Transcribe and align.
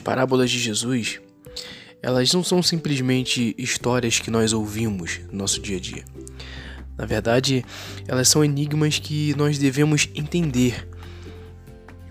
parábolas 0.00 0.50
de 0.50 0.58
Jesus, 0.58 1.20
elas 2.02 2.32
não 2.32 2.42
são 2.42 2.62
simplesmente 2.62 3.54
histórias 3.58 4.18
que 4.18 4.30
nós 4.30 4.52
ouvimos 4.52 5.20
no 5.30 5.38
nosso 5.38 5.60
dia 5.60 5.76
a 5.76 5.80
dia. 5.80 6.04
Na 6.96 7.06
verdade, 7.06 7.64
elas 8.06 8.28
são 8.28 8.44
enigmas 8.44 8.98
que 8.98 9.34
nós 9.36 9.58
devemos 9.58 10.08
entender. 10.14 10.86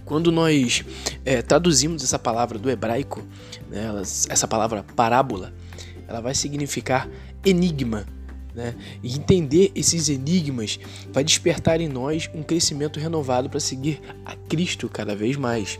Quando 0.03 0.31
nós 0.31 0.83
é, 1.23 1.41
traduzimos 1.41 2.03
essa 2.03 2.17
palavra 2.17 2.57
do 2.57 2.69
hebraico, 2.69 3.23
né, 3.69 3.87
essa 4.29 4.47
palavra 4.47 4.83
parábola, 4.95 5.53
ela 6.07 6.21
vai 6.21 6.33
significar 6.33 7.07
enigma. 7.45 8.05
Né? 8.55 8.73
E 9.03 9.13
entender 9.13 9.71
esses 9.75 10.09
enigmas 10.09 10.79
vai 11.13 11.23
despertar 11.23 11.79
em 11.79 11.87
nós 11.87 12.27
um 12.33 12.41
crescimento 12.41 12.99
renovado 12.99 13.47
para 13.47 13.59
seguir 13.59 14.01
a 14.25 14.35
Cristo 14.35 14.89
cada 14.89 15.15
vez 15.15 15.37
mais. 15.37 15.79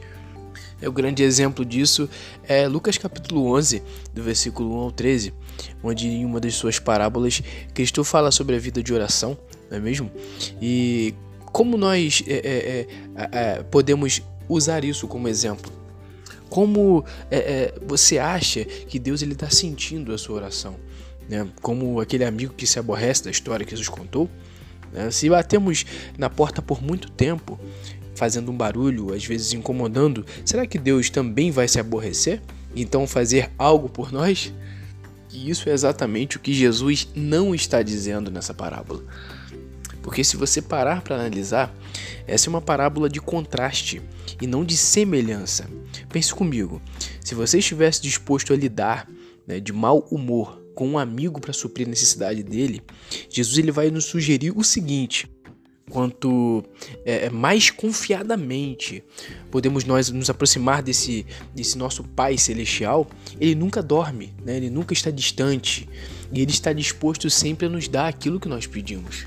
É 0.82 0.88
o 0.88 0.92
grande 0.92 1.24
exemplo 1.24 1.66
disso 1.66 2.10
é 2.48 2.68
Lucas 2.68 2.98
capítulo 2.98 3.54
11, 3.56 3.84
do 4.14 4.24
versículo 4.24 4.76
1 4.76 4.78
ao 4.80 4.92
13, 4.92 5.34
onde 5.84 6.08
em 6.08 6.26
uma 6.26 6.40
das 6.40 6.56
suas 6.56 6.80
parábolas 6.80 7.42
Cristo 7.74 8.04
fala 8.04 8.32
sobre 8.32 8.56
a 8.56 8.60
vida 8.60 8.82
de 8.82 8.94
oração, 8.94 9.38
não 9.70 9.78
é 9.78 9.82
mesmo? 9.82 10.10
E 10.62 11.14
como 11.52 11.78
nós 11.78 12.24
é, 12.28 12.88
é, 13.16 13.28
é, 13.32 13.64
podemos 13.64 14.22
usar 14.48 14.86
isso 14.86 15.08
como 15.08 15.28
exemplo? 15.28 15.72
Como 16.50 17.06
é, 17.30 17.38
é, 17.38 17.74
você 17.86 18.18
acha 18.18 18.64
que 18.66 18.98
Deus 18.98 19.22
está 19.22 19.50
sentindo 19.50 20.14
a 20.14 20.18
sua 20.18 20.38
oração? 20.38 20.76
Né? 21.28 21.48
Como 21.62 22.00
aquele 22.00 22.24
amigo 22.24 22.54
que 22.54 22.66
se 22.66 22.80
aborrece 22.80 23.24
da 23.24 23.32
história 23.32 23.66
que 23.66 23.72
Jesus 23.72 23.90
contou? 23.90 24.30
Né? 24.92 25.12
Se 25.12 25.30
batemos 25.30 25.86
na 26.18 26.30
porta 26.30 26.62
por 26.62 26.82
muito 26.82 27.12
tempo, 27.12 27.60
fazendo 28.20 28.52
um 28.52 28.58
barulho, 28.58 29.14
às 29.14 29.24
vezes 29.24 29.54
incomodando, 29.54 30.26
será 30.44 30.68
que 30.68 30.78
Deus 30.78 31.10
também 31.10 31.52
vai 31.52 31.70
se 31.70 31.80
aborrecer? 31.80 32.42
Então 32.76 33.08
fazer 33.08 33.50
algo 33.58 33.88
por 33.88 34.12
nós? 34.12 34.54
E 35.32 35.50
isso 35.50 35.70
é 35.70 35.72
exatamente 35.72 36.36
o 36.36 36.40
que 36.42 36.54
Jesus 36.54 37.08
não 37.16 37.56
está 37.56 37.82
dizendo 37.82 38.30
nessa 38.30 38.54
parábola. 38.54 39.02
Porque 40.02 40.22
se 40.22 40.36
você 40.36 40.62
parar 40.62 41.02
para 41.02 41.16
analisar, 41.16 41.74
essa 42.28 42.48
é 42.48 42.50
uma 42.50 42.62
parábola 42.62 43.10
de 43.10 43.22
contraste 43.22 44.02
e 44.42 44.46
não 44.46 44.66
de 44.66 44.76
semelhança. 44.76 45.70
Pense 46.10 46.34
comigo, 46.34 46.82
se 47.24 47.34
você 47.34 47.60
estivesse 47.60 48.02
disposto 48.02 48.52
a 48.52 48.58
lidar 48.58 49.08
né, 49.48 49.62
de 49.62 49.72
mau 49.72 50.00
humor 50.12 50.62
com 50.76 50.90
um 50.90 50.98
amigo 50.98 51.40
para 51.40 51.54
suprir 51.54 51.88
a 51.88 51.90
necessidade 51.90 52.44
dele, 52.44 52.82
Jesus 53.30 53.58
ele 53.58 53.72
vai 53.72 53.90
nos 53.90 54.06
sugerir 54.06 54.52
o 54.58 54.64
seguinte: 54.64 55.28
quanto 55.90 56.64
é, 57.06 57.26
é, 57.26 57.30
mais 57.30 57.70
confiadamente 57.70 59.04
podemos 59.52 59.84
nós 59.84 60.10
nos 60.10 60.30
aproximar 60.30 60.82
desse, 60.82 61.26
desse 61.54 61.78
nosso 61.78 62.04
Pai 62.04 62.38
Celestial, 62.38 63.08
ele 63.40 63.56
nunca 63.56 63.82
dorme, 63.82 64.34
né? 64.44 64.58
ele 64.58 64.70
nunca 64.70 64.94
está 64.94 65.10
distante 65.10 65.90
e 66.32 66.42
ele 66.42 66.52
está 66.52 66.72
disposto 66.72 67.30
sempre 67.30 67.66
a 67.66 67.70
nos 67.70 67.88
dar 67.88 68.08
aquilo 68.08 68.40
que 68.40 68.48
nós 68.48 68.68
pedimos. 68.68 69.26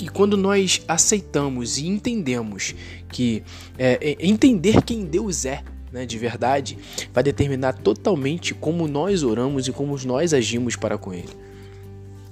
E 0.00 0.08
quando 0.08 0.36
nós 0.36 0.82
aceitamos 0.86 1.76
e 1.78 1.86
entendemos 1.86 2.74
que 3.10 3.42
é, 3.76 3.98
é, 4.00 4.26
entender 4.26 4.82
quem 4.82 5.04
Deus 5.04 5.44
é 5.44 5.62
né, 5.92 6.06
de 6.06 6.18
verdade 6.18 6.78
vai 7.12 7.22
determinar 7.22 7.72
totalmente 7.72 8.54
como 8.54 8.86
nós 8.86 9.22
oramos 9.22 9.66
e 9.66 9.72
como 9.72 9.98
nós 10.04 10.32
agimos 10.32 10.76
para 10.76 10.96
com 10.96 11.12
Ele. 11.12 11.48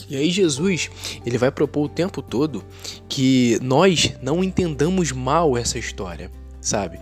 E 0.09 0.17
aí 0.17 0.31
Jesus, 0.31 0.91
ele 1.25 1.39
vai 1.39 1.51
propor 1.51 1.85
o 1.85 1.89
tempo 1.89 2.23
todo 2.23 2.65
que 3.09 3.59
nós 3.63 4.13
não 4.23 4.43
entendamos 4.43 5.13
mal 5.13 5.57
essa 5.57 5.79
história, 5.79 6.31
sabe? 6.61 6.99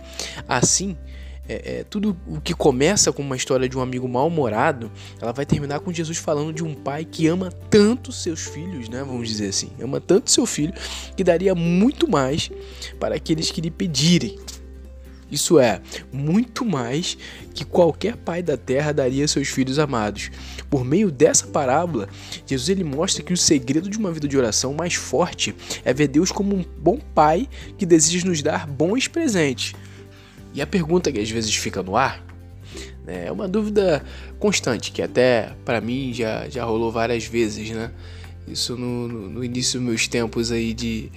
Assim, 0.47 0.97
é, 1.47 1.79
é, 1.79 1.83
tudo 1.83 2.17
o 2.27 2.41
que 2.41 2.53
começa 2.53 3.11
com 3.13 3.21
uma 3.21 3.35
história 3.35 3.69
de 3.69 3.77
um 3.77 3.81
amigo 3.81 4.07
mal-humorado, 4.07 4.91
ela 5.21 5.31
vai 5.31 5.45
terminar 5.45 5.79
com 5.79 5.93
Jesus 5.93 6.17
falando 6.17 6.51
de 6.51 6.63
um 6.63 6.73
pai 6.73 7.05
que 7.05 7.27
ama 7.27 7.51
tanto 7.69 8.11
seus 8.11 8.41
filhos, 8.45 8.89
né? 8.89 9.03
Vamos 9.03 9.29
dizer 9.29 9.49
assim, 9.49 9.69
ama 9.79 10.01
tanto 10.01 10.31
seu 10.31 10.45
filho 10.45 10.73
que 11.15 11.23
daria 11.23 11.53
muito 11.53 12.09
mais 12.09 12.49
para 12.99 13.15
aqueles 13.15 13.51
que 13.51 13.61
lhe 13.61 13.69
pedirem. 13.71 14.37
Isso 15.31 15.59
é, 15.59 15.81
muito 16.13 16.63
mais 16.63 17.17
que 17.53 17.65
qualquer 17.65 18.15
pai 18.15 18.43
da 18.43 18.55
terra 18.55 18.91
daria 18.91 19.25
a 19.25 19.27
seus 19.27 19.47
filhos 19.47 19.79
amados. 19.79 20.29
Por 20.69 20.85
meio 20.85 21.11
dessa 21.11 21.47
parábola, 21.47 22.07
Jesus 22.45 22.69
ele 22.69 22.83
mostra 22.83 23.23
que 23.23 23.33
o 23.33 23.37
segredo 23.37 23.89
de 23.89 23.97
uma 23.97 24.11
vida 24.11 24.27
de 24.27 24.37
oração 24.37 24.73
mais 24.73 24.93
forte 24.93 25.55
é 25.83 25.93
ver 25.93 26.07
Deus 26.07 26.31
como 26.31 26.55
um 26.55 26.63
bom 26.77 26.99
pai 27.13 27.49
que 27.77 27.85
deseja 27.85 28.25
nos 28.25 28.41
dar 28.41 28.67
bons 28.67 29.07
presentes. 29.07 29.73
E 30.53 30.61
a 30.61 30.67
pergunta 30.67 31.11
que 31.11 31.19
às 31.19 31.29
vezes 31.29 31.53
fica 31.55 31.81
no 31.81 31.97
ar 31.97 32.23
né, 33.05 33.27
é 33.27 33.31
uma 33.31 33.47
dúvida 33.47 34.03
constante, 34.39 34.91
que 34.91 35.01
até 35.01 35.53
para 35.63 35.79
mim 35.79 36.13
já, 36.13 36.49
já 36.49 36.63
rolou 36.65 36.91
várias 36.91 37.25
vezes, 37.25 37.69
né? 37.71 37.91
Isso 38.47 38.77
no, 38.77 39.07
no, 39.07 39.29
no 39.29 39.43
início 39.43 39.79
dos 39.79 39.89
meus 39.89 40.07
tempos 40.07 40.51
aí 40.51 40.73
de, 40.73 41.11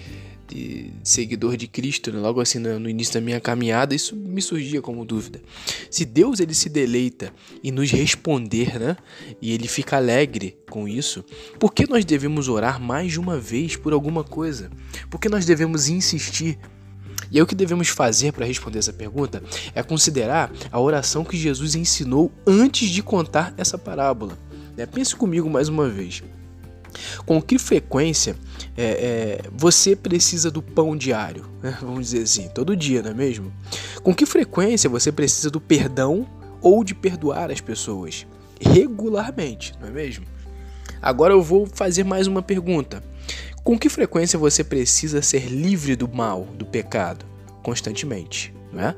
de 0.49 0.91
seguidor 1.05 1.57
de 1.57 1.67
Cristo, 1.67 2.11
né? 2.11 2.19
logo 2.19 2.41
assim 2.41 2.59
no, 2.59 2.89
início 2.89 3.15
da 3.15 3.21
minha 3.21 3.41
caminhada, 3.41 3.95
isso 3.95 4.17
me 4.17 4.41
surgia 4.41 4.81
como 4.81 5.05
dúvida. 5.05 5.41
Se 5.91 6.05
Deus 6.05 6.41
ele 6.41 6.55
se 6.55 6.69
deleita 6.69 7.33
em 7.63 7.71
nos 7.71 7.91
responder, 7.91 8.79
né? 8.79 8.97
E 9.41 9.53
ele 9.53 9.69
fica 9.69 9.97
alegre 9.97 10.57
com 10.71 10.89
isso, 10.89 11.25
por 11.59 11.73
que 11.73 11.89
nós 11.89 12.05
devemos 12.05 12.49
orar 12.49 12.81
mais 12.81 13.13
de 13.13 13.21
uma 13.21 13.39
vez 13.39 13.77
por 13.77 13.93
alguma 13.93 14.25
coisa? 14.25 14.71
Por 15.11 15.21
que 15.21 15.29
nós 15.29 15.45
devemos 15.45 15.89
insistir? 15.89 16.59
E 17.31 17.37
aí, 17.37 17.43
o 17.43 17.47
que 17.47 17.55
devemos 17.55 17.89
fazer 17.89 18.33
para 18.33 18.47
responder 18.47 18.79
essa 18.79 18.93
pergunta 18.93 19.43
é 19.75 19.83
considerar 19.83 20.51
a 20.73 20.81
oração 20.81 21.25
que 21.25 21.37
Jesus 21.37 21.75
ensinou 21.75 22.33
antes 22.47 22.89
de 22.89 23.03
contar 23.03 23.53
essa 23.59 23.77
parábola. 23.77 24.39
Né? 24.77 24.87
Pense 24.87 25.15
comigo 25.15 25.51
mais 25.51 25.69
uma 25.69 25.89
vez. 25.89 26.23
Com 27.25 27.41
que 27.41 27.59
frequência 27.59 28.37
é, 28.77 28.85
é, 28.85 29.41
você 29.53 29.95
precisa 29.95 30.51
do 30.51 30.63
pão 30.63 30.97
diário? 30.97 31.49
Né? 31.63 31.77
Vamos 31.83 32.11
dizer 32.11 32.23
assim, 32.23 32.49
todo 32.49 32.77
dia, 32.77 33.03
não 33.03 33.11
é 33.11 33.15
mesmo? 33.15 33.53
Com 34.03 34.15
que 34.15 34.27
frequência 34.27 34.89
você 34.89 35.11
precisa 35.13 35.51
do 35.51 35.61
perdão 35.61 36.27
ou 36.61 36.83
de 36.83 36.95
perdoar 36.95 37.51
as 37.51 37.61
pessoas? 37.61 38.27
Regularmente, 38.61 39.73
não 39.81 39.89
é 39.89 39.91
mesmo? 39.91 40.27
Agora 41.01 41.33
eu 41.33 41.43
vou 41.43 41.67
fazer 41.67 42.05
mais 42.05 42.27
uma 42.27 42.43
pergunta. 42.43 43.03
Com 43.63 43.79
que 43.79 43.89
frequência 43.89 44.39
você 44.39 44.65
precisa 44.65 45.23
ser 45.23 45.47
livre 45.49 45.95
do 45.95 46.09
mal, 46.09 46.45
do 46.57 46.65
pecado? 46.65 47.25
Constantemente, 47.63 48.53
não 48.73 48.83
é? 48.83 48.97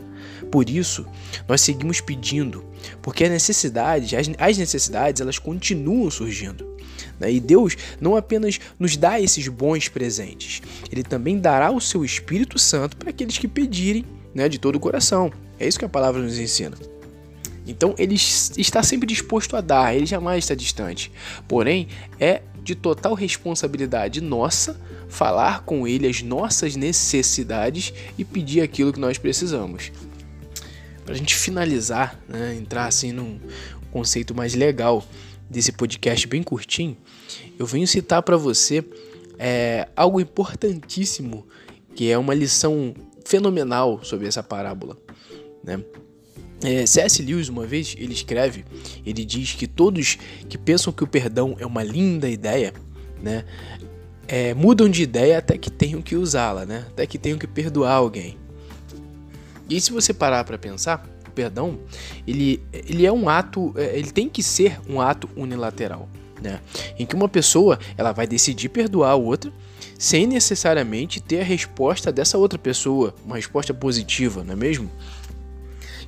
Por 0.51 0.71
isso, 0.71 1.07
nós 1.49 1.61
seguimos 1.61 2.01
pedindo, 2.01 2.65
porque 3.03 3.25
a 3.25 3.29
necessidade, 3.29 4.15
as 4.17 4.59
necessidades, 4.59 5.21
elas 5.21 5.39
continuam 5.39 6.11
surgindo. 6.11 6.70
Né? 7.21 7.33
E 7.33 7.39
Deus 7.39 7.77
não 8.01 8.17
apenas 8.17 8.59
nos 8.79 8.97
dá 8.97 9.21
esses 9.21 9.47
bons 9.47 9.89
presentes, 9.89 10.63
Ele 10.91 11.03
também 11.03 11.39
dará 11.39 11.71
o 11.71 11.81
seu 11.81 12.05
Espírito 12.05 12.59
Santo 12.59 12.97
para 12.97 13.11
aqueles 13.11 13.39
que 13.39 13.47
pedirem 13.47 14.05
né, 14.35 14.49
de 14.49 14.59
todo 14.59 14.77
o 14.77 14.81
coração. 14.81 15.31
É 15.59 15.69
isso 15.69 15.79
que 15.79 15.85
a 15.85 15.89
palavra 15.89 16.23
nos 16.23 16.39
ensina. 16.39 16.77
Então 17.67 17.95
ele 17.99 18.15
está 18.15 18.83
sempre 18.83 19.07
disposto 19.07 19.57
a 19.57 19.61
dar, 19.61 19.95
ele 19.95 20.07
jamais 20.07 20.45
está 20.45 20.55
distante. 20.55 21.13
Porém, 21.47 21.89
é 22.19 22.43
de 22.63 22.75
total 22.75 23.15
responsabilidade 23.15 24.21
nossa 24.21 24.81
falar 25.09 25.63
com 25.63 25.87
ele 25.87 26.07
as 26.07 26.23
nossas 26.23 26.77
necessidades 26.77 27.93
e 28.17 28.25
pedir 28.25 28.61
aquilo 28.61 28.93
que 28.93 29.01
nós 29.01 29.19
precisamos. 29.19 29.93
Para 31.05 31.15
a 31.15 31.17
gente 31.17 31.35
finalizar, 31.35 32.19
né, 32.29 32.57
entrar 32.57 32.87
assim 32.87 33.13
num 33.13 33.39
conceito 33.91 34.35
mais 34.35 34.55
legal 34.55 35.05
desse 35.51 35.73
podcast 35.73 36.27
bem 36.29 36.43
curtinho, 36.43 36.97
eu 37.59 37.67
venho 37.67 37.87
citar 37.87 38.23
para 38.23 38.37
você 38.37 38.85
é, 39.39 39.89
algo 39.97 40.21
importantíssimo 40.21 41.47
que 41.95 42.11
é 42.11 42.17
uma 42.17 42.33
lição 42.33 42.95
fenomenal 43.25 44.01
sobre 44.05 44.29
essa 44.29 44.43
parábola. 44.43 44.97
Né? 45.63 45.83
É, 46.63 46.87
C.S. 46.87 47.23
Lewis, 47.23 47.49
uma 47.49 47.67
vez, 47.67 47.97
ele 47.99 48.13
escreve, 48.13 48.65
ele 49.05 49.25
diz 49.25 49.53
que 49.53 49.67
todos 49.67 50.19
que 50.49 50.57
pensam 50.57 50.93
que 50.93 51.03
o 51.03 51.07
perdão 51.07 51.57
é 51.59 51.67
uma 51.67 51.83
linda 51.83 52.29
ideia, 52.29 52.73
né, 53.23 53.45
é, 54.29 54.55
mudam 54.55 54.89
de 54.89 55.03
ideia 55.03 55.39
até 55.39 55.59
que 55.59 55.71
tenham 55.71 56.03
que 56.03 56.15
usá-la, 56.15 56.67
né, 56.67 56.85
até 56.89 57.07
que 57.07 57.19
tenham 57.19 57.39
que 57.39 57.47
perdoar 57.47 57.95
alguém. 57.95 58.39
E 59.69 59.81
se 59.81 59.91
você 59.91 60.13
parar 60.13 60.45
para 60.45 60.59
pensar, 60.59 61.09
perdão, 61.41 61.79
ele, 62.27 62.63
ele 62.71 63.07
é 63.07 63.11
um 63.11 63.27
ato, 63.27 63.73
é, 63.75 63.99
ele 63.99 64.11
tem 64.11 64.29
que 64.29 64.43
ser 64.43 64.79
um 64.87 65.01
ato 65.01 65.27
unilateral, 65.35 66.07
né, 66.43 66.61
em 66.99 67.07
que 67.07 67.15
uma 67.15 67.31
pessoa 67.31 67.79
ela 67.97 68.13
vai 68.13 68.27
decidir 68.27 68.69
perdoar 68.69 69.13
a 69.13 69.15
outra 69.15 69.51
sem 69.99 70.27
necessariamente 70.27 71.19
ter 71.19 71.41
a 71.41 71.45
resposta 71.45 72.13
dessa 72.13 72.37
outra 72.37 72.59
pessoa, 72.59 73.15
uma 73.25 73.37
resposta 73.37 73.73
positiva, 73.73 74.45
não 74.45 74.53
é 74.53 74.57
mesmo? 74.57 74.91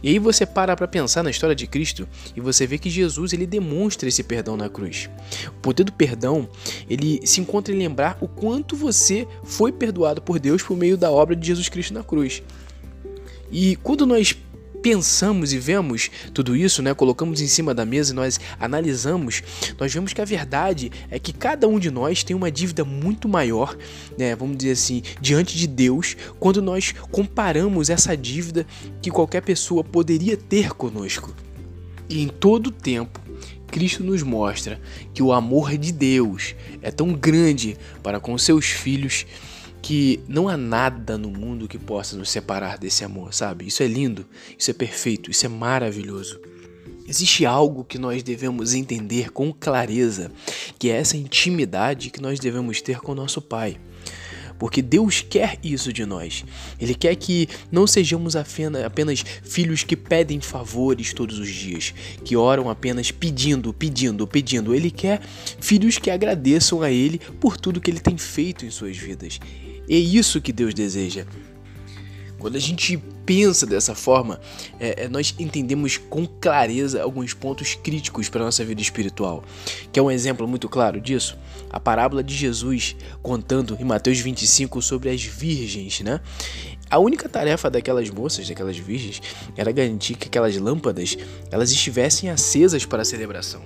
E 0.03 0.09
aí 0.09 0.19
você 0.19 0.45
para 0.45 0.77
para 0.77 0.89
pensar 0.89 1.23
na 1.23 1.31
história 1.31 1.55
de 1.55 1.67
Cristo 1.67 2.07
e 2.37 2.41
você 2.41 2.67
vê 2.67 2.77
que 2.77 2.91
Jesus 2.91 3.33
ele 3.33 3.47
demonstra 3.47 4.09
esse 4.09 4.23
perdão 4.23 4.57
na 4.57 4.69
cruz. 4.69 5.09
O 5.47 5.61
poder 5.61 5.85
do 5.85 5.93
perdão, 5.93 6.49
ele 6.91 7.21
se 7.25 7.41
encontra 7.41 7.73
em 7.73 7.79
lembrar 7.79 8.19
o 8.21 8.29
quanto 8.29 8.77
você 8.77 9.27
foi 9.45 9.73
perdoado 9.73 10.21
por 10.21 10.39
Deus 10.39 10.63
por 10.63 10.77
meio 10.77 10.99
da 10.99 11.11
obra 11.11 11.37
de 11.37 11.47
Jesus 11.47 11.69
Cristo 11.69 11.95
na 11.95 12.03
cruz. 12.03 12.43
E 13.53 13.77
quando 13.77 14.07
nós 14.07 14.35
pensamos 14.83 15.53
e 15.53 15.59
vemos 15.59 16.11
tudo 16.35 16.57
isso, 16.57 16.83
né, 16.83 16.93
colocamos 16.93 17.41
em 17.41 17.47
cima 17.47 17.73
da 17.73 17.87
mesa 17.87 18.13
e 18.13 18.17
nós 18.17 18.41
analisamos, 18.59 19.43
nós 19.79 19.95
vemos 19.95 20.13
que 20.13 20.21
a 20.21 20.25
verdade 20.25 20.91
é 21.11 21.19
que 21.19 21.33
cada 21.33 21.69
um 21.69 21.79
de 21.79 21.91
nós 21.91 22.25
tem 22.25 22.35
uma 22.35 22.51
dívida 22.51 22.85
muito 22.85 23.29
maior, 23.29 23.77
né, 24.19 24.35
vamos 24.35 24.57
dizer 24.57 24.73
assim, 24.73 25.03
diante 25.21 25.57
de 25.57 25.67
Deus, 25.67 26.17
quando 26.41 26.61
nós 26.61 26.93
comparamos 27.11 27.89
essa 27.89 28.17
dívida 28.17 28.67
que 29.01 29.11
qualquer 29.11 29.43
pessoa 29.43 29.85
poderia 29.85 30.37
ter 30.37 30.73
conosco. 30.75 31.35
E 32.09 32.21
em 32.21 32.29
todo 32.29 32.71
tempo, 32.71 33.21
Cristo 33.69 34.05
nos 34.05 34.23
mostra 34.23 34.79
que 35.15 35.23
o 35.23 35.33
amor 35.33 35.79
de 35.79 35.93
Deus 35.93 36.55
é 36.83 36.91
tão 36.91 37.15
grande 37.15 37.77
para 38.03 38.21
com 38.21 38.37
seus 38.37 38.67
filhos 38.67 39.25
que 39.83 40.21
não 40.29 40.49
há 40.49 40.57
nada 40.57 41.19
no 41.19 41.29
mundo 41.29 41.67
que 41.67 41.79
possa 41.79 42.17
nos 42.17 42.31
separar 42.31 42.79
desse 42.79 43.05
amor, 43.05 43.35
sabe? 43.35 43.67
Isso 43.67 43.83
é 43.83 43.89
lindo, 43.89 44.25
isso 44.57 44.71
é 44.71 44.75
perfeito, 44.75 45.31
isso 45.31 45.45
é 45.45 45.49
maravilhoso. 45.49 46.41
Existe 47.07 47.45
algo 47.45 47.85
que 47.85 47.99
nós 47.99 48.23
devemos 48.23 48.75
entender 48.75 49.33
com 49.33 49.53
clareza, 49.53 50.31
que 50.79 50.89
é 50.89 50.97
essa 50.97 51.17
intimidade 51.17 52.11
que 52.11 52.23
nós 52.23 52.39
devemos 52.39 52.81
ter 52.81 53.01
com 53.01 53.15
nosso 53.15 53.43
Pai. 53.43 53.77
Porque 54.63 54.81
Deus 54.81 55.27
quer 55.29 55.59
isso 55.61 55.93
de 55.93 56.07
nós. 56.07 56.45
Ele 56.81 56.95
quer 56.95 57.17
que 57.17 57.49
não 57.69 57.85
sejamos 57.85 58.37
apenas 58.37 59.25
filhos 59.43 59.83
que 59.83 59.97
pedem 59.97 60.41
favores 60.41 61.13
todos 61.13 61.41
os 61.41 61.49
dias, 61.49 61.93
que 62.25 62.37
oram 62.37 62.71
apenas 62.71 63.11
pedindo, 63.11 63.73
pedindo, 63.73 64.25
pedindo. 64.25 64.73
Ele 64.73 64.89
quer 64.89 65.21
filhos 65.61 65.99
que 65.99 66.13
agradeçam 66.13 66.81
a 66.81 66.93
Ele 66.93 67.19
por 67.41 67.57
tudo 67.57 67.81
que 67.81 67.91
Ele 67.91 67.99
tem 67.99 68.17
feito 68.17 68.65
em 68.65 68.71
suas 68.71 68.97
vidas. 68.97 69.41
É 69.91 69.97
isso 69.97 70.41
que 70.41 70.53
Deus 70.53 70.73
deseja. 70.73 71.27
Quando 72.43 72.57
a 72.57 72.61
gente 72.61 72.97
pensa 73.25 73.65
dessa 73.65 73.95
forma, 73.95 74.41
é, 74.81 75.05
é, 75.05 75.09
nós 75.09 75.33
entendemos 75.39 75.97
com 75.97 76.27
clareza 76.27 77.01
alguns 77.01 77.33
pontos 77.33 77.77
críticos 77.77 78.29
para 78.29 78.43
a 78.43 78.47
nossa 78.47 78.65
vida 78.65 78.83
espiritual. 78.83 79.45
Que 79.93 80.01
é 80.01 80.03
um 80.03 80.11
exemplo 80.11 80.49
muito 80.49 80.69
claro 80.69 81.01
disso? 81.01 81.39
A 81.71 81.79
parábola 81.79 82.21
de 82.21 82.35
Jesus 82.35 82.97
contando 83.23 83.77
em 83.79 83.85
Mateus 83.85 84.19
25 84.19 84.83
sobre 84.83 85.09
as 85.09 85.23
virgens, 85.23 86.01
né? 86.01 86.21
A 86.91 86.99
única 86.99 87.29
tarefa 87.29 87.71
daquelas 87.71 88.11
moças, 88.11 88.49
daquelas 88.49 88.77
virgens, 88.77 89.23
era 89.57 89.71
garantir 89.71 90.17
que 90.17 90.27
aquelas 90.27 90.57
lâmpadas 90.57 91.17
elas 91.49 91.71
estivessem 91.71 92.29
acesas 92.29 92.85
para 92.85 93.03
a 93.03 93.05
celebração. 93.05 93.63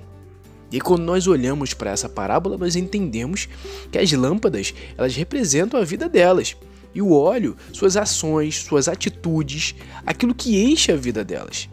E 0.71 0.79
quando 0.79 1.01
nós 1.01 1.25
olhamos 1.25 1.73
para 1.73 1.89
essa 1.89 2.07
parábola, 2.07 2.59
nós 2.59 2.75
entendemos 2.75 3.49
que 3.91 3.97
as 3.97 4.11
lâmpadas, 4.11 4.71
elas 4.95 5.15
representam 5.15 5.79
a 5.79 5.83
vida 5.83 6.07
delas. 6.07 6.55
E 6.97 7.01
o 7.01 7.11
óleo, 7.11 7.55
suas 7.71 7.95
ações, 7.95 8.63
suas 8.63 8.87
atitudes, 8.87 9.75
aquilo 10.03 10.33
que 10.33 10.63
enche 10.63 10.91
a 10.91 10.95
vida 10.95 11.23
delas. 11.23 11.69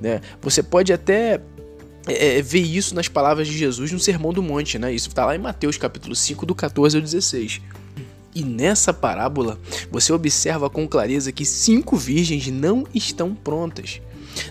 Né? 0.00 0.20
Você 0.40 0.62
pode 0.62 0.92
até 0.92 1.40
é, 2.06 2.38
é 2.38 2.40
ver 2.40 2.60
isso 2.60 2.94
nas 2.94 3.08
palavras 3.08 3.48
de 3.48 3.58
Jesus 3.58 3.90
no 3.90 3.98
Sermão 3.98 4.32
do 4.32 4.40
Monte, 4.40 4.78
né? 4.78 4.92
Isso 4.94 5.08
está 5.08 5.26
lá 5.26 5.34
em 5.34 5.40
Mateus 5.40 5.76
capítulo 5.76 6.14
5, 6.14 6.46
do 6.46 6.54
14 6.54 6.96
ao 6.96 7.02
16. 7.02 7.60
E 8.32 8.44
nessa 8.44 8.94
parábola, 8.94 9.58
você 9.90 10.12
observa 10.12 10.70
com 10.70 10.86
clareza 10.86 11.32
que 11.32 11.44
cinco 11.44 11.96
virgens 11.96 12.46
não 12.46 12.86
estão 12.94 13.34
prontas. 13.34 14.00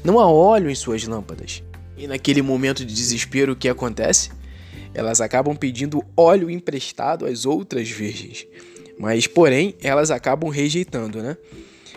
Não 0.03 0.19
há 0.19 0.29
óleo 0.29 0.69
em 0.69 0.75
suas 0.75 1.07
lâmpadas. 1.07 1.63
E 1.97 2.07
naquele 2.07 2.41
momento 2.41 2.83
de 2.83 2.93
desespero, 2.93 3.53
o 3.53 3.55
que 3.55 3.69
acontece? 3.69 4.31
Elas 4.93 5.21
acabam 5.21 5.55
pedindo 5.55 6.03
óleo 6.17 6.49
emprestado 6.49 7.25
às 7.25 7.45
outras 7.45 7.89
virgens. 7.89 8.45
Mas, 8.99 9.25
porém, 9.25 9.75
elas 9.81 10.11
acabam 10.11 10.49
rejeitando, 10.49 11.23
né? 11.23 11.37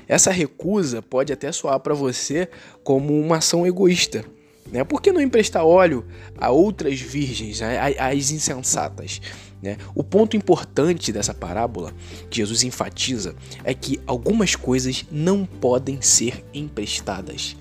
Essa 0.06 0.30
recusa 0.30 1.02
pode 1.02 1.32
até 1.32 1.50
soar 1.50 1.80
para 1.80 1.94
você 1.94 2.48
como 2.84 3.18
uma 3.18 3.38
ação 3.38 3.66
egoísta. 3.66 4.24
Né? 4.70 4.84
Por 4.84 5.02
que 5.02 5.10
não 5.10 5.20
emprestar 5.20 5.64
óleo 5.64 6.04
a 6.38 6.50
outras 6.50 7.00
virgens, 7.00 7.60
né? 7.60 7.78
às 7.98 8.30
insensatas? 8.30 9.20
Né? 9.60 9.76
O 9.94 10.04
ponto 10.04 10.36
importante 10.36 11.12
dessa 11.12 11.34
parábola 11.34 11.92
que 12.30 12.38
Jesus 12.38 12.62
enfatiza 12.62 13.34
é 13.64 13.74
que 13.74 14.00
algumas 14.06 14.54
coisas 14.54 15.04
não 15.10 15.44
podem 15.44 16.00
ser 16.00 16.44
emprestadas. 16.54 17.56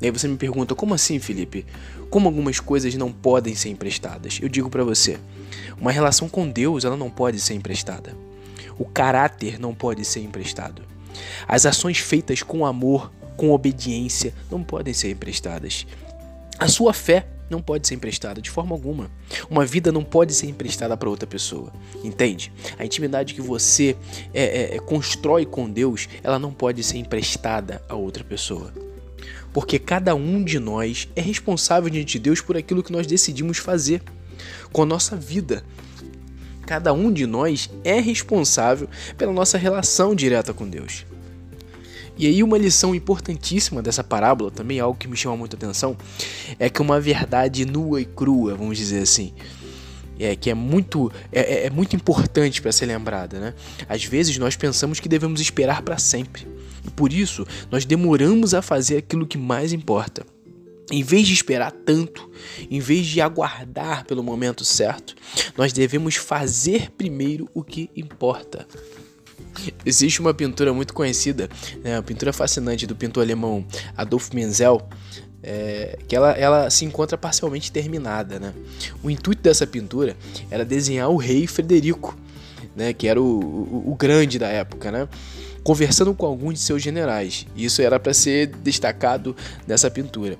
E 0.00 0.06
aí 0.06 0.10
você 0.10 0.28
me 0.28 0.36
pergunta, 0.36 0.74
como 0.74 0.94
assim, 0.94 1.18
Felipe? 1.18 1.64
Como 2.10 2.28
algumas 2.28 2.60
coisas 2.60 2.94
não 2.94 3.12
podem 3.12 3.54
ser 3.54 3.68
emprestadas? 3.68 4.38
Eu 4.40 4.48
digo 4.48 4.70
para 4.70 4.84
você, 4.84 5.18
uma 5.80 5.90
relação 5.90 6.28
com 6.28 6.48
Deus, 6.48 6.84
ela 6.84 6.96
não 6.96 7.10
pode 7.10 7.40
ser 7.40 7.54
emprestada. 7.54 8.16
O 8.78 8.84
caráter 8.84 9.58
não 9.58 9.74
pode 9.74 10.04
ser 10.04 10.20
emprestado. 10.20 10.82
As 11.48 11.66
ações 11.66 11.98
feitas 11.98 12.42
com 12.42 12.64
amor, 12.64 13.12
com 13.36 13.50
obediência, 13.50 14.34
não 14.50 14.62
podem 14.62 14.94
ser 14.94 15.10
emprestadas. 15.10 15.86
A 16.58 16.68
sua 16.68 16.92
fé 16.92 17.26
não 17.50 17.60
pode 17.60 17.86
ser 17.86 17.94
emprestada 17.94 18.40
de 18.40 18.50
forma 18.50 18.74
alguma. 18.74 19.10
Uma 19.48 19.64
vida 19.64 19.92
não 19.92 20.02
pode 20.02 20.34
ser 20.34 20.46
emprestada 20.46 20.96
para 20.96 21.08
outra 21.08 21.26
pessoa. 21.26 21.72
Entende? 22.02 22.52
A 22.78 22.84
intimidade 22.84 23.34
que 23.34 23.40
você 23.40 23.96
é, 24.32 24.42
é, 24.42 24.76
é, 24.76 24.78
constrói 24.78 25.46
com 25.46 25.70
Deus, 25.70 26.08
ela 26.22 26.38
não 26.38 26.52
pode 26.52 26.82
ser 26.82 26.98
emprestada 26.98 27.82
a 27.88 27.94
outra 27.94 28.24
pessoa 28.24 28.85
porque 29.52 29.78
cada 29.78 30.14
um 30.14 30.42
de 30.42 30.58
nós 30.58 31.08
é 31.16 31.20
responsável 31.20 31.88
diante 31.88 32.12
de 32.12 32.18
Deus 32.18 32.40
por 32.40 32.56
aquilo 32.56 32.82
que 32.82 32.92
nós 32.92 33.06
decidimos 33.06 33.58
fazer 33.58 34.02
com 34.72 34.82
a 34.82 34.86
nossa 34.86 35.16
vida. 35.16 35.64
Cada 36.66 36.92
um 36.92 37.12
de 37.12 37.26
nós 37.26 37.70
é 37.84 38.00
responsável 38.00 38.88
pela 39.16 39.32
nossa 39.32 39.56
relação 39.56 40.14
direta 40.14 40.52
com 40.52 40.68
Deus. 40.68 41.06
E 42.18 42.26
aí 42.26 42.42
uma 42.42 42.56
lição 42.56 42.94
importantíssima 42.94 43.82
dessa 43.82 44.02
parábola, 44.02 44.50
também 44.50 44.80
algo 44.80 44.98
que 44.98 45.06
me 45.06 45.16
chama 45.16 45.36
muita 45.36 45.54
atenção, 45.54 45.96
é 46.58 46.70
que 46.70 46.80
uma 46.80 46.98
verdade 46.98 47.66
nua 47.66 48.00
e 48.00 48.06
crua, 48.06 48.54
vamos 48.54 48.78
dizer 48.78 49.02
assim, 49.02 49.34
é, 50.18 50.34
que 50.34 50.50
é 50.50 50.54
muito, 50.54 51.12
é, 51.30 51.40
é, 51.40 51.66
é 51.66 51.70
muito 51.70 51.94
importante 51.94 52.62
para 52.62 52.72
ser 52.72 52.86
lembrada. 52.86 53.38
Né? 53.38 53.54
Às 53.88 54.04
vezes 54.04 54.38
nós 54.38 54.56
pensamos 54.56 54.98
que 54.98 55.08
devemos 55.08 55.40
esperar 55.40 55.82
para 55.82 55.98
sempre. 55.98 56.46
E 56.86 56.90
por 56.90 57.12
isso, 57.12 57.46
nós 57.70 57.84
demoramos 57.84 58.54
a 58.54 58.62
fazer 58.62 58.98
aquilo 58.98 59.26
que 59.26 59.36
mais 59.36 59.72
importa. 59.72 60.24
Em 60.90 61.02
vez 61.02 61.26
de 61.26 61.34
esperar 61.34 61.72
tanto, 61.72 62.30
em 62.70 62.78
vez 62.78 63.06
de 63.06 63.20
aguardar 63.20 64.04
pelo 64.04 64.22
momento 64.22 64.64
certo, 64.64 65.16
nós 65.56 65.72
devemos 65.72 66.14
fazer 66.14 66.92
primeiro 66.92 67.48
o 67.52 67.64
que 67.64 67.90
importa. 67.96 68.66
Existe 69.84 70.20
uma 70.20 70.32
pintura 70.32 70.72
muito 70.72 70.94
conhecida, 70.94 71.48
né, 71.82 71.96
uma 71.96 72.02
pintura 72.02 72.32
fascinante 72.32 72.86
do 72.86 72.94
pintor 72.94 73.24
alemão 73.24 73.66
Adolf 73.96 74.32
Menzel, 74.32 74.86
é, 75.42 75.98
que 76.06 76.14
ela, 76.14 76.32
ela 76.32 76.70
se 76.70 76.84
encontra 76.84 77.18
parcialmente 77.18 77.72
terminada. 77.72 78.38
Né? 78.38 78.52
O 79.02 79.10
intuito 79.10 79.42
dessa 79.42 79.66
pintura 79.66 80.16
era 80.50 80.64
desenhar 80.64 81.08
o 81.08 81.16
rei 81.16 81.48
Frederico, 81.48 82.16
né, 82.76 82.92
que 82.92 83.08
era 83.08 83.20
o, 83.20 83.24
o, 83.24 83.92
o 83.92 83.96
grande 83.96 84.38
da 84.38 84.48
época. 84.48 84.92
Né? 84.92 85.08
Conversando 85.66 86.14
com 86.14 86.24
alguns 86.24 86.54
de 86.54 86.60
seus 86.60 86.80
generais. 86.80 87.44
Isso 87.56 87.82
era 87.82 87.98
para 87.98 88.14
ser 88.14 88.46
destacado 88.46 89.34
nessa 89.66 89.90
pintura. 89.90 90.38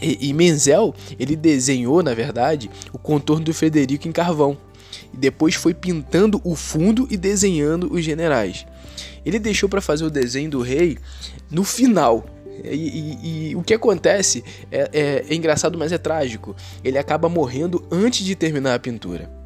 E, 0.00 0.30
e, 0.30 0.32
Menzel, 0.32 0.94
ele 1.18 1.36
desenhou, 1.36 2.02
na 2.02 2.14
verdade, 2.14 2.70
o 2.90 2.96
contorno 2.96 3.44
do 3.44 3.52
Frederico 3.52 4.08
em 4.08 4.12
carvão. 4.12 4.56
E 5.12 5.18
depois 5.18 5.54
foi 5.54 5.74
pintando 5.74 6.40
o 6.42 6.56
fundo 6.56 7.06
e 7.10 7.16
desenhando 7.18 7.92
os 7.92 8.02
generais. 8.02 8.64
Ele 9.22 9.38
deixou 9.38 9.68
para 9.68 9.82
fazer 9.82 10.06
o 10.06 10.10
desenho 10.10 10.48
do 10.48 10.62
rei 10.62 10.96
no 11.50 11.62
final. 11.62 12.24
E, 12.64 12.70
e, 12.72 13.50
e 13.50 13.56
o 13.56 13.62
que 13.62 13.74
acontece 13.74 14.42
é, 14.72 14.88
é, 14.94 15.24
é 15.28 15.34
engraçado, 15.34 15.76
mas 15.76 15.92
é 15.92 15.98
trágico. 15.98 16.56
Ele 16.82 16.96
acaba 16.96 17.28
morrendo 17.28 17.86
antes 17.90 18.24
de 18.24 18.34
terminar 18.34 18.76
a 18.76 18.78
pintura. 18.78 19.37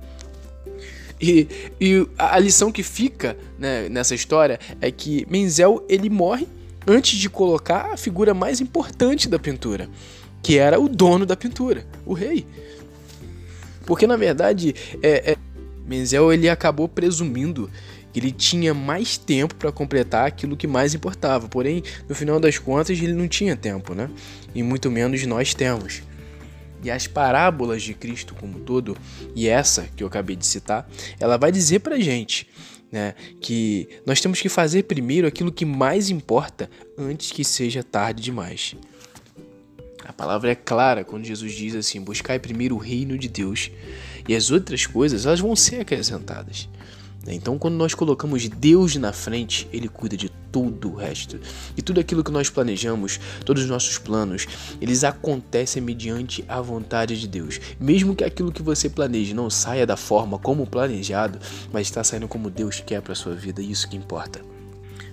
E, 1.22 1.46
e 1.80 2.04
a 2.18 2.36
lição 2.40 2.72
que 2.72 2.82
fica 2.82 3.36
né, 3.56 3.88
nessa 3.88 4.12
história 4.12 4.58
é 4.80 4.90
que 4.90 5.24
Menzel 5.30 5.86
ele 5.88 6.10
morre 6.10 6.48
antes 6.84 7.16
de 7.16 7.30
colocar 7.30 7.92
a 7.92 7.96
figura 7.96 8.34
mais 8.34 8.60
importante 8.60 9.28
da 9.28 9.38
pintura, 9.38 9.88
que 10.42 10.58
era 10.58 10.80
o 10.80 10.88
dono 10.88 11.24
da 11.24 11.36
pintura, 11.36 11.86
o 12.04 12.12
rei. 12.12 12.44
Porque 13.86 14.04
na 14.04 14.16
verdade, 14.16 14.74
é, 15.00 15.32
é, 15.32 15.36
Menzel 15.86 16.32
ele 16.32 16.48
acabou 16.48 16.88
presumindo 16.88 17.70
que 18.12 18.18
ele 18.18 18.32
tinha 18.32 18.74
mais 18.74 19.16
tempo 19.16 19.54
para 19.54 19.70
completar 19.70 20.26
aquilo 20.26 20.56
que 20.56 20.66
mais 20.66 20.92
importava. 20.92 21.48
Porém, 21.48 21.82
no 22.08 22.14
final 22.14 22.38
das 22.38 22.58
contas, 22.58 22.98
ele 22.98 23.14
não 23.14 23.26
tinha 23.26 23.56
tempo, 23.56 23.94
né? 23.94 24.10
E 24.54 24.62
muito 24.62 24.90
menos 24.90 25.24
nós 25.24 25.54
temos. 25.54 26.02
E 26.82 26.90
as 26.90 27.06
parábolas 27.06 27.82
de 27.82 27.94
Cristo 27.94 28.34
como 28.34 28.58
um 28.58 28.64
todo, 28.64 28.96
e 29.34 29.48
essa 29.48 29.88
que 29.96 30.02
eu 30.02 30.06
acabei 30.08 30.36
de 30.36 30.44
citar, 30.46 30.88
ela 31.20 31.36
vai 31.36 31.52
dizer 31.52 31.80
pra 31.80 31.98
gente 31.98 32.48
né, 32.90 33.14
que 33.40 33.88
nós 34.04 34.20
temos 34.20 34.40
que 34.40 34.48
fazer 34.48 34.82
primeiro 34.84 35.26
aquilo 35.26 35.50
que 35.50 35.64
mais 35.64 36.10
importa 36.10 36.68
antes 36.98 37.30
que 37.32 37.44
seja 37.44 37.82
tarde 37.82 38.22
demais. 38.22 38.76
A 40.04 40.12
palavra 40.12 40.50
é 40.50 40.54
clara 40.54 41.04
quando 41.04 41.24
Jesus 41.24 41.52
diz 41.52 41.74
assim: 41.74 42.00
buscai 42.00 42.38
primeiro 42.38 42.74
o 42.74 42.78
reino 42.78 43.16
de 43.16 43.28
Deus 43.28 43.70
e 44.28 44.34
as 44.34 44.50
outras 44.50 44.86
coisas 44.86 45.24
elas 45.24 45.40
vão 45.40 45.56
ser 45.56 45.80
acrescentadas. 45.80 46.68
Então, 47.26 47.56
quando 47.56 47.74
nós 47.74 47.94
colocamos 47.94 48.48
Deus 48.48 48.96
na 48.96 49.12
frente, 49.12 49.68
Ele 49.72 49.88
cuida 49.88 50.16
de 50.16 50.28
tudo 50.50 50.90
o 50.90 50.94
resto. 50.96 51.40
E 51.76 51.82
tudo 51.82 52.00
aquilo 52.00 52.24
que 52.24 52.32
nós 52.32 52.50
planejamos, 52.50 53.20
todos 53.44 53.62
os 53.62 53.68
nossos 53.68 53.96
planos, 53.96 54.46
eles 54.80 55.04
acontecem 55.04 55.80
mediante 55.80 56.44
a 56.48 56.60
vontade 56.60 57.18
de 57.18 57.28
Deus. 57.28 57.60
Mesmo 57.80 58.16
que 58.16 58.24
aquilo 58.24 58.52
que 58.52 58.62
você 58.62 58.88
planeje 58.88 59.34
não 59.34 59.48
saia 59.48 59.86
da 59.86 59.96
forma 59.96 60.38
como 60.38 60.66
planejado, 60.66 61.38
mas 61.72 61.86
está 61.86 62.02
saindo 62.02 62.26
como 62.26 62.50
Deus 62.50 62.82
quer 62.84 63.00
para 63.00 63.14
sua 63.14 63.34
vida, 63.34 63.62
isso 63.62 63.88
que 63.88 63.96
importa. 63.96 64.40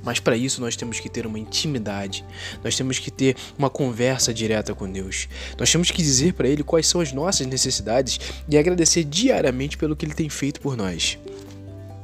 Mas 0.03 0.19
para 0.19 0.35
isso 0.35 0.61
nós 0.61 0.75
temos 0.75 0.99
que 0.99 1.09
ter 1.09 1.27
uma 1.27 1.37
intimidade, 1.37 2.25
nós 2.63 2.75
temos 2.75 2.99
que 2.99 3.11
ter 3.11 3.35
uma 3.57 3.69
conversa 3.69 4.33
direta 4.33 4.73
com 4.73 4.89
Deus. 4.89 5.27
Nós 5.57 5.71
temos 5.71 5.91
que 5.91 6.01
dizer 6.01 6.33
para 6.33 6.47
Ele 6.47 6.63
quais 6.63 6.87
são 6.87 7.01
as 7.01 7.11
nossas 7.11 7.45
necessidades 7.45 8.19
e 8.47 8.57
agradecer 8.57 9.03
diariamente 9.03 9.77
pelo 9.77 9.95
que 9.95 10.05
Ele 10.05 10.13
tem 10.13 10.29
feito 10.29 10.61
por 10.61 10.75
nós 10.77 11.17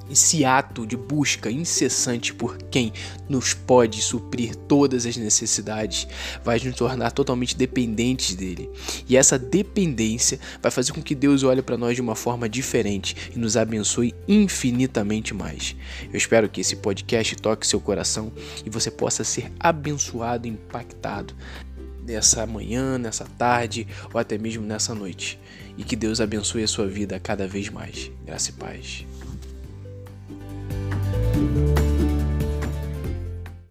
esse 0.10 0.46
ato 0.46 0.86
de 0.86 0.96
busca 0.96 1.50
incessante 1.50 2.34
por 2.34 2.58
quem 2.58 2.94
nos 3.28 3.54
pode 3.54 4.02
suprir 4.02 4.56
todas 4.56 5.06
as 5.06 5.18
necessidades 5.18 6.08
vai 6.44 6.60
nos 6.60 6.76
tornar 6.76 7.12
totalmente 7.12 7.56
dependentes 7.56 8.36
dele. 8.36 8.70
E 9.08 9.18
essa 9.18 9.38
dependência 9.38 10.40
vai 10.62 10.72
fazer 10.72 10.92
com 10.92 11.02
que 11.02 11.16
Deus 11.16 11.44
olhe 11.44 11.62
para 11.62 11.78
nós 11.78 11.96
de 11.96 12.02
uma 12.02 12.16
forma 12.16 12.48
diferente 12.48 13.32
e 13.36 13.40
nos 13.40 13.58
abençoe 13.58 14.14
infinitamente 14.28 15.34
mais. 15.34 15.76
Eu 16.12 16.18
espero 16.18 16.50
que 16.50 16.62
esse 16.62 16.76
podcast 16.76 17.36
toque 17.38 17.68
seu 17.68 17.80
coração 17.80 18.32
e 18.66 18.70
você 18.70 18.92
possa 18.92 19.24
ser 19.24 19.52
abençoado, 19.60 20.48
impactado 20.48 21.34
nessa 22.06 22.46
manhã, 22.46 22.98
nessa 22.98 23.26
tarde 23.38 23.88
ou 24.14 24.20
até 24.20 24.38
mesmo 24.38 24.66
nessa 24.66 24.94
noite. 24.94 25.40
E 25.78 25.84
que 25.84 25.96
Deus 25.96 26.22
abençoe 26.22 26.64
a 26.64 26.68
sua 26.68 26.88
vida 26.88 27.20
cada 27.20 27.48
vez 27.48 27.70
mais. 27.70 28.12
Graça 28.26 28.52
e 28.52 28.54
paz. 28.54 29.06